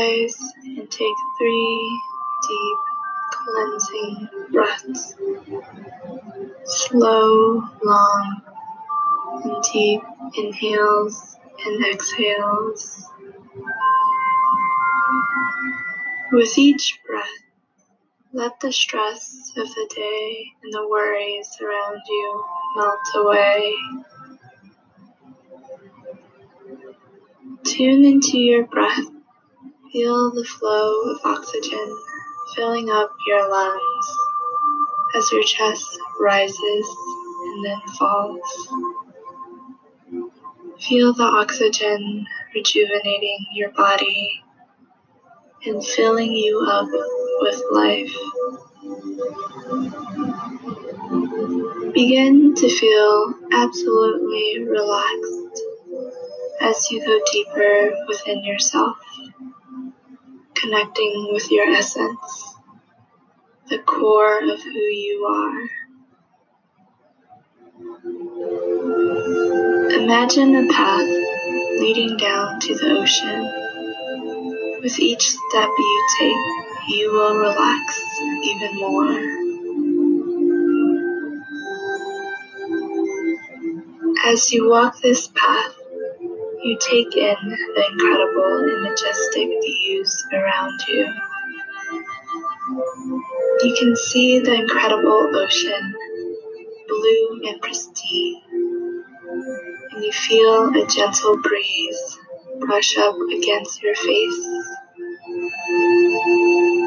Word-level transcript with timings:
eyes 0.00 0.36
and 0.64 0.90
take 0.90 1.14
three 1.38 2.02
deep 2.48 2.78
cleansing 3.32 4.28
breaths. 4.50 5.14
Slow, 6.64 7.62
long, 7.84 8.42
and 9.44 9.62
deep 9.72 10.02
inhales 10.36 11.36
and 11.64 11.84
exhales. 11.84 13.06
With 16.32 16.56
each 16.56 16.98
breath, 17.06 17.26
let 18.32 18.60
the 18.60 18.72
stress 18.72 19.52
of 19.56 19.68
the 19.68 19.90
day 19.94 20.46
and 20.62 20.72
the 20.72 20.88
worries 20.88 21.48
around 21.60 22.00
you 22.08 22.44
melt 22.76 23.00
away. 23.16 23.74
Tune 27.64 28.04
into 28.04 28.38
your 28.38 28.66
breath. 28.66 29.19
Feel 29.92 30.30
the 30.30 30.44
flow 30.44 31.02
of 31.10 31.20
oxygen 31.24 31.98
filling 32.54 32.90
up 32.90 33.12
your 33.26 33.50
lungs 33.50 34.16
as 35.16 35.32
your 35.32 35.42
chest 35.42 35.98
rises 36.20 36.96
and 37.44 37.64
then 37.64 37.80
falls. 37.98 38.68
Feel 40.80 41.12
the 41.12 41.24
oxygen 41.24 42.26
rejuvenating 42.54 43.46
your 43.52 43.70
body 43.70 44.42
and 45.66 45.84
filling 45.84 46.32
you 46.32 46.64
up 46.68 46.88
with 47.40 47.62
life. 47.72 48.16
Begin 51.92 52.54
to 52.54 52.68
feel 52.68 53.34
absolutely 53.52 54.64
relaxed 54.64 55.62
as 56.60 56.90
you 56.90 57.04
go 57.04 57.18
deeper 57.32 57.92
within 58.06 58.44
yourself, 58.44 58.96
connecting 60.60 61.28
with 61.32 61.50
your 61.50 61.68
essence, 61.70 62.54
the 63.68 63.78
core 63.78 64.38
of 64.42 64.62
who 64.62 64.70
you 64.70 65.24
are. 65.24 65.68
Imagine 70.02 70.56
a 70.56 70.72
path 70.72 71.08
leading 71.80 72.16
down 72.16 72.60
to 72.60 72.74
the 72.74 72.98
ocean. 72.98 74.80
With 74.82 74.98
each 74.98 75.30
step 75.30 75.68
you 75.78 76.06
take, 76.18 76.36
you 76.88 77.12
will 77.12 77.36
relax 77.36 78.00
even 78.44 78.76
more. 78.76 79.20
As 84.26 84.52
you 84.52 84.68
walk 84.68 85.00
this 85.00 85.28
path, 85.28 85.79
you 86.62 86.78
take 86.78 87.16
in 87.16 87.36
the 87.48 87.84
incredible 87.92 88.58
and 88.68 88.82
majestic 88.82 89.48
views 89.62 90.26
around 90.32 90.80
you. 90.88 91.12
You 93.62 93.74
can 93.78 93.96
see 93.96 94.40
the 94.40 94.54
incredible 94.54 95.30
ocean, 95.36 95.94
blue 96.88 97.40
and 97.48 97.60
pristine, 97.60 98.42
and 99.92 100.04
you 100.04 100.12
feel 100.12 100.68
a 100.68 100.86
gentle 100.86 101.38
breeze 101.38 102.18
brush 102.60 102.96
up 102.98 103.16
against 103.34 103.82
your 103.82 103.94
face. 103.94 104.46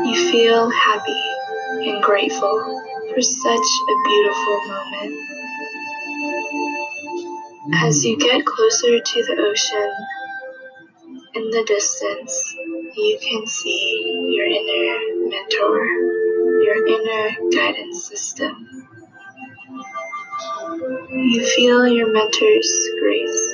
You 0.06 0.32
feel 0.32 0.70
happy 0.70 1.24
and 1.90 2.04
grateful 2.04 2.84
for 3.14 3.22
such 3.22 3.68
a 3.90 3.96
beautiful 4.06 4.62
moment. 4.68 5.33
As 7.72 8.04
you 8.04 8.18
get 8.18 8.46
closer 8.46 9.00
to 9.00 9.24
the 9.24 9.38
ocean, 9.40 9.94
in 11.34 11.50
the 11.50 11.64
distance, 11.66 12.54
you 12.94 13.18
can 13.22 13.48
see 13.48 14.28
your 14.36 14.46
inner 14.46 15.30
mentor, 15.30 15.86
your 16.62 16.86
inner 16.86 17.50
guidance 17.56 18.04
system. 18.06 18.68
You 21.10 21.46
feel 21.46 21.88
your 21.88 22.12
mentor's 22.12 22.90
grace, 23.00 23.54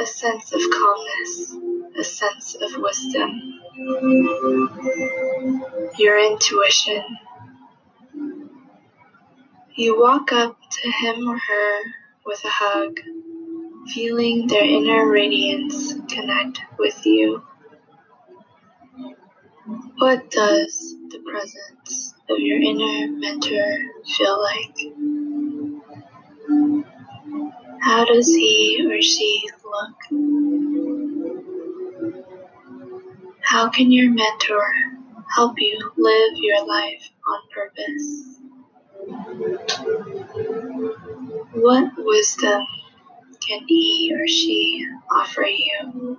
a 0.00 0.06
sense 0.06 0.52
of 0.52 0.60
calmness, 0.60 1.56
a 1.96 2.04
sense 2.04 2.56
of 2.56 2.82
wisdom, 2.82 3.60
your 5.98 6.18
intuition. 6.18 7.04
You 9.76 10.00
walk 10.00 10.32
up 10.32 10.58
to 10.68 10.90
him 10.90 11.28
or 11.28 11.38
her 11.38 12.01
with 12.24 12.44
a 12.44 12.48
hug, 12.48 13.00
feeling 13.88 14.46
their 14.46 14.64
inner 14.64 15.06
radiance 15.08 15.94
connect 16.08 16.60
with 16.78 17.04
you. 17.04 17.42
What 19.96 20.30
does 20.30 20.96
the 21.10 21.18
presence 21.20 22.14
of 22.28 22.38
your 22.38 22.60
inner 22.60 23.12
mentor 23.12 23.78
feel 24.06 24.40
like? 24.42 24.76
How 27.80 28.04
does 28.04 28.28
he 28.34 28.86
or 28.88 29.02
she 29.02 29.48
look? 29.64 29.96
How 33.40 33.68
can 33.68 33.92
your 33.92 34.10
mentor 34.10 34.72
help 35.34 35.54
you 35.58 35.92
live 35.96 36.32
your 36.36 36.66
life 36.66 37.10
on 37.26 37.40
purpose? 37.54 38.38
What 41.54 41.92
wisdom 41.98 42.66
can 43.46 43.66
he 43.68 44.10
or 44.14 44.26
she 44.26 44.86
offer 45.10 45.42
you? 45.42 46.18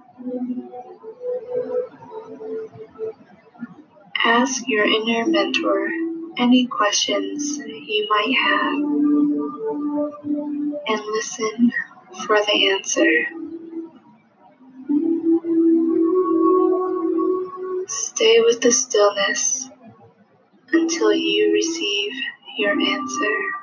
Ask 4.24 4.68
your 4.68 4.86
inner 4.86 5.26
mentor 5.26 5.90
any 6.38 6.68
questions 6.68 7.58
you 7.58 8.08
might 8.10 8.34
have 8.36 8.76
and 10.88 11.06
listen 11.14 11.72
for 12.26 12.38
the 12.38 12.70
answer. 12.70 13.26
Stay 17.88 18.40
with 18.42 18.62
the 18.62 18.72
stillness 18.72 19.68
until 20.72 21.12
you 21.12 21.52
receive 21.54 22.14
your 22.58 22.80
answer. 22.80 23.63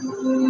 Mm-hmm. 0.01 0.42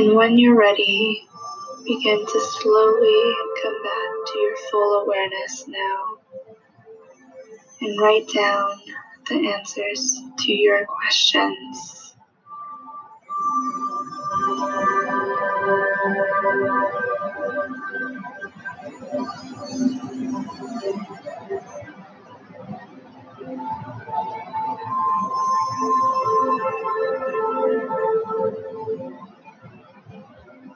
And 0.00 0.14
when 0.14 0.38
you're 0.38 0.56
ready, 0.56 1.28
begin 1.84 2.24
to 2.24 2.40
slowly 2.40 3.34
come 3.62 3.82
back 3.82 4.32
to 4.32 4.38
your 4.38 4.56
full 4.70 5.02
awareness 5.02 5.68
now 5.68 6.16
and 7.82 8.00
write 8.00 8.26
down 8.28 8.80
the 9.28 9.52
answers 9.52 10.22
to 10.38 10.52
your 10.52 10.86
questions. 10.86 12.14